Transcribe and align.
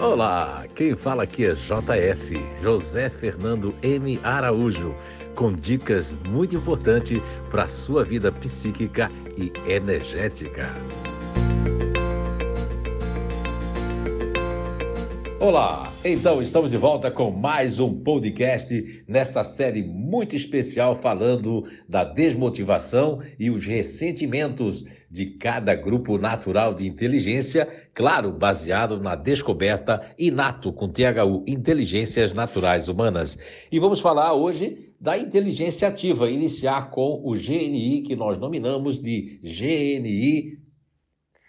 Olá, 0.00 0.64
quem 0.76 0.94
fala 0.94 1.24
aqui 1.24 1.44
é 1.44 1.54
JF, 1.54 2.40
José 2.62 3.10
Fernando 3.10 3.74
M. 3.82 4.20
Araújo, 4.22 4.94
com 5.34 5.52
dicas 5.52 6.12
muito 6.24 6.54
importantes 6.54 7.20
para 7.50 7.64
a 7.64 7.68
sua 7.68 8.04
vida 8.04 8.30
psíquica 8.30 9.10
e 9.36 9.52
energética. 9.68 10.72
Olá, 15.40 15.87
então 16.04 16.40
estamos 16.40 16.70
de 16.70 16.76
volta 16.76 17.10
com 17.10 17.30
mais 17.30 17.80
um 17.80 17.92
podcast 18.02 19.04
nessa 19.08 19.42
série 19.42 19.82
muito 19.82 20.36
especial 20.36 20.94
falando 20.94 21.64
da 21.88 22.04
desmotivação 22.04 23.20
e 23.36 23.50
os 23.50 23.66
ressentimentos 23.66 24.84
de 25.10 25.26
cada 25.26 25.74
grupo 25.74 26.16
natural 26.16 26.72
de 26.72 26.86
inteligência, 26.86 27.66
claro, 27.92 28.30
baseado 28.30 29.00
na 29.00 29.16
descoberta 29.16 30.14
inato 30.16 30.72
com 30.72 30.88
THU, 30.88 31.42
Inteligências 31.46 32.32
Naturais 32.32 32.86
Humanas. 32.86 33.36
E 33.70 33.80
vamos 33.80 33.98
falar 33.98 34.34
hoje 34.34 34.92
da 35.00 35.18
inteligência 35.18 35.88
ativa, 35.88 36.30
iniciar 36.30 36.90
com 36.90 37.20
o 37.24 37.32
GNI 37.32 38.02
que 38.02 38.14
nós 38.14 38.38
nominamos 38.38 39.00
de 39.00 39.40
GNI 39.42 40.58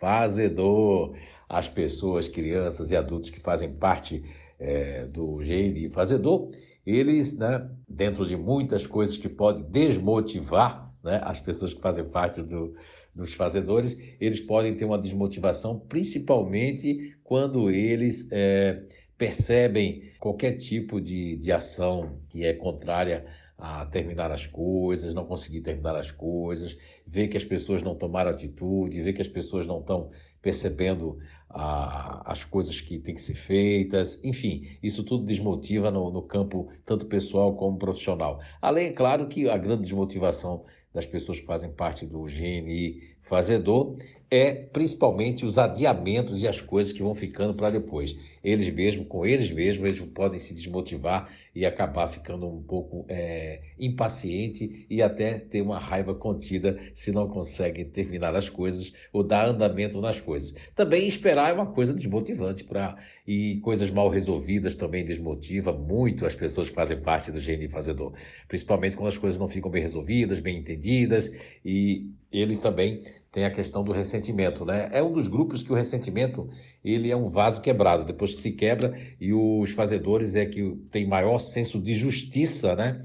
fazedor 0.00 1.14
as 1.48 1.68
pessoas, 1.68 2.28
crianças 2.28 2.90
e 2.90 2.96
adultos 2.96 3.30
que 3.30 3.40
fazem 3.40 3.72
parte 3.72 4.22
é, 4.58 5.06
do 5.06 5.36
GNI 5.36 5.88
Fazedor, 5.88 6.50
eles, 6.84 7.38
né, 7.38 7.68
dentro 7.88 8.26
de 8.26 8.36
muitas 8.36 8.86
coisas 8.86 9.16
que 9.16 9.28
podem 9.28 9.62
desmotivar 9.64 10.92
né, 11.02 11.20
as 11.22 11.40
pessoas 11.40 11.72
que 11.72 11.80
fazem 11.80 12.04
parte 12.04 12.42
do, 12.42 12.74
dos 13.14 13.34
fazedores, 13.34 13.98
eles 14.20 14.40
podem 14.40 14.74
ter 14.76 14.84
uma 14.84 14.98
desmotivação, 14.98 15.78
principalmente 15.78 17.16
quando 17.22 17.70
eles 17.70 18.28
é, 18.30 18.82
percebem 19.16 20.04
qualquer 20.18 20.52
tipo 20.52 21.00
de, 21.00 21.36
de 21.36 21.52
ação 21.52 22.20
que 22.28 22.44
é 22.44 22.52
contrária 22.52 23.26
a 23.58 23.84
terminar 23.86 24.30
as 24.30 24.46
coisas, 24.46 25.12
não 25.14 25.26
conseguir 25.26 25.60
terminar 25.60 25.96
as 25.96 26.12
coisas, 26.12 26.78
ver 27.04 27.26
que 27.26 27.36
as 27.36 27.44
pessoas 27.44 27.82
não 27.82 27.96
tomaram 27.96 28.30
atitude, 28.30 29.02
ver 29.02 29.12
que 29.12 29.20
as 29.20 29.26
pessoas 29.28 29.66
não 29.66 29.80
estão 29.80 30.10
percebendo 30.40 31.18
a, 31.48 32.30
as 32.30 32.44
coisas 32.44 32.80
que 32.80 32.98
têm 32.98 33.14
que 33.14 33.22
ser 33.22 33.34
feitas, 33.34 34.20
enfim, 34.22 34.66
isso 34.82 35.02
tudo 35.02 35.24
desmotiva 35.24 35.90
no, 35.90 36.10
no 36.10 36.22
campo 36.22 36.68
tanto 36.84 37.06
pessoal 37.06 37.54
como 37.54 37.78
profissional. 37.78 38.40
Além, 38.60 38.88
é 38.88 38.92
claro, 38.92 39.28
que 39.28 39.48
a 39.48 39.56
grande 39.56 39.82
desmotivação 39.82 40.64
das 40.92 41.06
pessoas 41.06 41.38
que 41.38 41.46
fazem 41.46 41.70
parte 41.70 42.06
do 42.06 42.22
GNI 42.24 43.16
Fazedor 43.20 43.96
é 44.30 44.52
principalmente 44.52 45.44
os 45.44 45.58
adiamentos 45.58 46.42
e 46.42 46.48
as 46.48 46.60
coisas 46.60 46.92
que 46.92 47.02
vão 47.02 47.14
ficando 47.14 47.54
para 47.54 47.70
depois. 47.70 48.16
Eles 48.42 48.68
mesmos, 48.70 49.06
com 49.06 49.24
eles 49.24 49.50
mesmos, 49.50 49.86
eles 49.86 50.00
podem 50.00 50.38
se 50.38 50.54
desmotivar 50.54 51.30
e 51.54 51.64
acabar 51.64 52.08
ficando 52.08 52.46
um 52.46 52.62
pouco 52.62 53.04
é, 53.08 53.62
impaciente 53.78 54.86
e 54.88 55.00
até 55.02 55.38
ter 55.38 55.62
uma 55.62 55.78
raiva 55.78 56.14
contida 56.14 56.78
se 56.94 57.10
não 57.10 57.28
conseguem 57.28 57.86
terminar 57.86 58.34
as 58.34 58.48
coisas 58.48 58.92
ou 59.12 59.22
dar 59.22 59.48
andamento 59.48 60.00
nas 60.00 60.20
coisas. 60.20 60.27
Também 60.74 61.06
esperar 61.06 61.50
é 61.50 61.52
uma 61.52 61.66
coisa 61.66 61.94
desmotivante 61.94 62.64
para 62.64 62.96
e 63.26 63.58
coisas 63.60 63.90
mal 63.90 64.08
resolvidas 64.08 64.74
também 64.74 65.04
desmotiva 65.04 65.72
muito 65.72 66.26
as 66.26 66.34
pessoas 66.34 66.68
que 66.68 66.74
fazem 66.74 67.00
parte 67.00 67.30
do 67.32 67.40
GNI 67.40 67.68
Fazedor, 67.68 68.12
principalmente 68.46 68.96
quando 68.96 69.08
as 69.08 69.18
coisas 69.18 69.38
não 69.38 69.48
ficam 69.48 69.70
bem 69.70 69.82
resolvidas, 69.82 70.40
bem 70.40 70.58
entendidas 70.58 71.30
e 71.64 72.10
eles 72.30 72.60
também 72.60 73.02
têm 73.32 73.44
a 73.44 73.50
questão 73.50 73.82
do 73.84 73.92
ressentimento, 73.92 74.64
né? 74.64 74.88
É 74.92 75.02
um 75.02 75.12
dos 75.12 75.28
grupos 75.28 75.62
que 75.62 75.72
o 75.72 75.74
ressentimento 75.74 76.48
ele 76.84 77.10
é 77.10 77.16
um 77.16 77.26
vaso 77.26 77.60
quebrado, 77.60 78.04
depois 78.04 78.34
que 78.34 78.40
se 78.40 78.52
quebra 78.52 78.98
e 79.20 79.32
os 79.32 79.70
fazedores 79.72 80.34
é 80.36 80.46
que 80.46 80.76
tem 80.90 81.06
maior 81.06 81.38
senso 81.38 81.80
de 81.80 81.94
justiça, 81.94 82.74
né? 82.74 83.04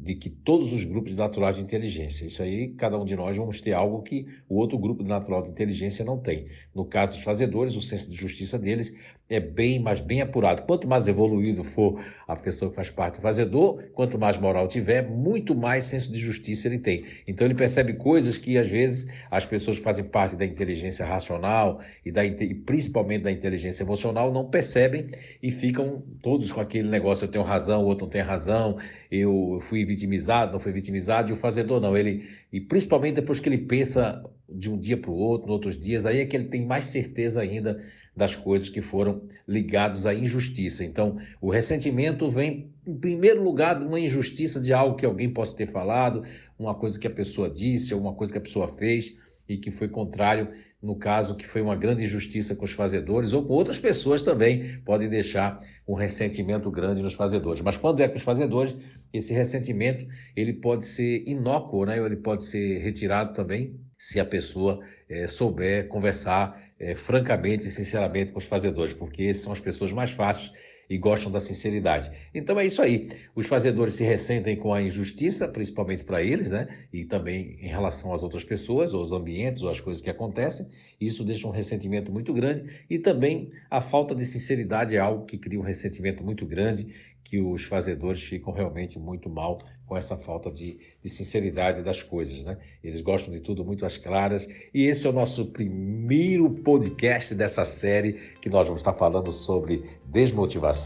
De 0.00 0.14
que 0.14 0.30
todos 0.30 0.72
os 0.72 0.84
grupos 0.84 1.16
naturais 1.16 1.56
de 1.56 1.62
inteligência. 1.62 2.24
Isso 2.24 2.42
aí, 2.42 2.68
cada 2.74 2.98
um 2.98 3.04
de 3.04 3.16
nós 3.16 3.36
vamos 3.36 3.60
ter 3.60 3.72
algo 3.72 4.02
que 4.02 4.26
o 4.48 4.56
outro 4.56 4.78
grupo 4.78 5.02
natural 5.02 5.42
de 5.42 5.50
inteligência 5.50 6.04
não 6.04 6.18
tem. 6.18 6.46
No 6.72 6.84
caso 6.84 7.12
dos 7.12 7.22
fazedores, 7.22 7.74
o 7.74 7.82
senso 7.82 8.08
de 8.08 8.16
justiça 8.16 8.58
deles 8.58 8.94
é 9.30 9.38
bem, 9.38 9.78
mas 9.78 10.00
bem 10.00 10.22
apurado. 10.22 10.62
Quanto 10.62 10.88
mais 10.88 11.06
evoluído 11.06 11.62
for 11.62 12.02
a 12.26 12.34
pessoa 12.34 12.70
que 12.70 12.76
faz 12.76 12.90
parte 12.90 13.16
do 13.16 13.20
fazedor, 13.20 13.82
quanto 13.92 14.18
mais 14.18 14.38
moral 14.38 14.66
tiver, 14.66 15.02
muito 15.02 15.54
mais 15.54 15.84
senso 15.84 16.10
de 16.10 16.18
justiça 16.18 16.66
ele 16.66 16.78
tem. 16.78 17.04
Então 17.26 17.46
ele 17.46 17.54
percebe 17.54 17.92
coisas 17.92 18.38
que 18.38 18.56
às 18.56 18.68
vezes 18.68 19.06
as 19.30 19.44
pessoas 19.44 19.78
que 19.78 19.84
fazem 19.84 20.04
parte 20.04 20.34
da 20.34 20.46
inteligência 20.46 21.04
racional 21.04 21.80
e, 22.04 22.10
da, 22.10 22.24
e 22.24 22.54
principalmente 22.54 23.22
da 23.22 23.30
inteligência 23.30 23.82
emocional 23.82 24.32
não 24.32 24.48
percebem 24.48 25.06
e 25.42 25.50
ficam 25.50 26.02
todos 26.22 26.50
com 26.50 26.60
aquele 26.60 26.88
negócio: 26.88 27.26
eu 27.26 27.30
tenho 27.30 27.44
razão, 27.44 27.84
o 27.84 27.86
outro 27.86 28.06
não 28.06 28.10
tem 28.10 28.22
razão, 28.22 28.78
eu 29.10 29.58
fui 29.60 29.84
vitimizado, 29.84 30.52
não 30.52 30.58
fui 30.58 30.72
vitimizado, 30.72 31.30
e 31.30 31.32
o 31.34 31.36
fazedor 31.36 31.80
não. 31.80 31.94
Ele, 31.94 32.26
e 32.50 32.60
principalmente 32.60 33.16
depois 33.16 33.40
que 33.40 33.48
ele 33.48 33.58
pensa 33.58 34.24
de 34.48 34.70
um 34.70 34.78
dia 34.78 34.96
para 34.96 35.10
o 35.10 35.14
outro, 35.14 35.50
em 35.50 35.52
outros 35.52 35.78
dias, 35.78 36.06
aí 36.06 36.20
é 36.20 36.26
que 36.26 36.34
ele 36.34 36.48
tem 36.48 36.64
mais 36.64 36.86
certeza 36.86 37.42
ainda 37.42 37.78
das 38.18 38.34
coisas 38.34 38.68
que 38.68 38.82
foram 38.82 39.22
ligadas 39.46 40.04
à 40.04 40.12
injustiça. 40.12 40.84
Então, 40.84 41.16
o 41.40 41.50
ressentimento 41.50 42.28
vem, 42.28 42.72
em 42.84 42.96
primeiro 42.96 43.42
lugar, 43.42 43.78
de 43.78 43.86
uma 43.86 44.00
injustiça 44.00 44.60
de 44.60 44.72
algo 44.72 44.96
que 44.96 45.06
alguém 45.06 45.32
possa 45.32 45.56
ter 45.56 45.66
falado, 45.66 46.24
uma 46.58 46.74
coisa 46.74 46.98
que 46.98 47.06
a 47.06 47.10
pessoa 47.10 47.48
disse, 47.48 47.94
alguma 47.94 48.12
coisa 48.12 48.32
que 48.32 48.38
a 48.38 48.42
pessoa 48.42 48.66
fez 48.66 49.16
e 49.48 49.56
que 49.56 49.70
foi 49.70 49.88
contrário, 49.88 50.48
no 50.82 50.96
caso, 50.96 51.36
que 51.36 51.46
foi 51.46 51.62
uma 51.62 51.76
grande 51.76 52.02
injustiça 52.02 52.54
com 52.54 52.64
os 52.64 52.72
fazedores, 52.72 53.32
ou 53.32 53.44
com 53.44 53.54
outras 53.54 53.78
pessoas 53.78 54.20
também 54.20 54.78
podem 54.84 55.08
deixar 55.08 55.60
um 55.86 55.94
ressentimento 55.94 56.70
grande 56.70 57.02
nos 57.02 57.14
fazedores. 57.14 57.62
Mas 57.62 57.76
quando 57.76 58.00
é 58.00 58.08
com 58.08 58.16
os 58.16 58.22
fazedores, 58.22 58.76
esse 59.12 59.32
ressentimento 59.32 60.06
ele 60.36 60.52
pode 60.52 60.84
ser 60.84 61.22
inócuo, 61.26 61.86
né? 61.86 61.98
ele 61.98 62.16
pode 62.16 62.44
ser 62.44 62.78
retirado 62.78 63.32
também 63.32 63.80
se 63.96 64.20
a 64.20 64.24
pessoa 64.24 64.80
é, 65.08 65.26
souber 65.26 65.88
conversar 65.88 66.67
é, 66.78 66.94
francamente 66.94 67.66
e 67.68 67.70
sinceramente 67.70 68.32
com 68.32 68.38
os 68.38 68.44
fazedores, 68.44 68.92
porque 68.92 69.32
são 69.34 69.52
as 69.52 69.60
pessoas 69.60 69.92
mais 69.92 70.10
fáceis 70.10 70.52
e 70.88 70.96
gostam 70.96 71.30
da 71.30 71.40
sinceridade. 71.40 72.10
Então 72.34 72.58
é 72.58 72.66
isso 72.66 72.80
aí. 72.80 73.08
Os 73.34 73.46
fazedores 73.46 73.94
se 73.94 74.04
ressentem 74.04 74.56
com 74.56 74.72
a 74.72 74.82
injustiça, 74.82 75.46
principalmente 75.46 76.04
para 76.04 76.22
eles, 76.22 76.50
né? 76.50 76.68
E 76.92 77.04
também 77.04 77.58
em 77.60 77.68
relação 77.68 78.12
às 78.12 78.22
outras 78.22 78.44
pessoas, 78.44 78.94
aos 78.94 79.12
ambientes, 79.12 79.62
ou 79.62 79.68
às 79.68 79.80
coisas 79.80 80.02
que 80.02 80.10
acontecem. 80.10 80.66
Isso 81.00 81.24
deixa 81.24 81.46
um 81.46 81.50
ressentimento 81.50 82.10
muito 82.10 82.32
grande. 82.32 82.64
E 82.88 82.98
também 82.98 83.50
a 83.70 83.80
falta 83.80 84.14
de 84.14 84.24
sinceridade 84.24 84.96
é 84.96 84.98
algo 84.98 85.26
que 85.26 85.36
cria 85.36 85.60
um 85.60 85.64
ressentimento 85.64 86.24
muito 86.24 86.46
grande 86.46 86.86
que 87.28 87.40
os 87.40 87.64
fazedores 87.64 88.22
ficam 88.22 88.54
realmente 88.54 88.98
muito 88.98 89.28
mal 89.28 89.58
com 89.84 89.96
essa 89.96 90.16
falta 90.16 90.50
de, 90.50 90.78
de, 91.02 91.08
sinceridade 91.08 91.82
das 91.82 92.02
coisas, 92.02 92.44
né? 92.44 92.58
Eles 92.82 93.00
gostam 93.00 93.32
de 93.32 93.40
tudo 93.40 93.64
muito 93.64 93.84
às 93.86 93.96
claras. 93.96 94.46
E 94.72 94.84
esse 94.84 95.06
é 95.06 95.10
o 95.10 95.12
nosso 95.12 95.46
primeiro 95.46 96.48
podcast 96.50 97.34
dessa 97.34 97.64
série 97.64 98.14
que 98.40 98.50
nós 98.50 98.66
vamos 98.66 98.80
estar 98.80 98.92
falando 98.94 99.30
sobre 99.30 99.82
desmotivação 100.06 100.77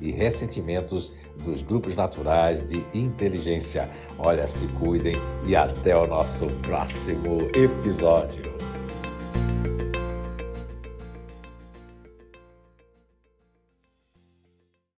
e 0.00 0.10
ressentimentos 0.10 1.12
dos 1.44 1.62
grupos 1.62 1.94
naturais 1.94 2.64
de 2.64 2.84
inteligência. 2.92 3.88
Olha, 4.18 4.46
se 4.46 4.66
cuidem 4.68 5.16
e 5.46 5.54
até 5.54 5.96
o 5.96 6.06
nosso 6.06 6.46
próximo 6.62 7.42
episódio. 7.54 8.54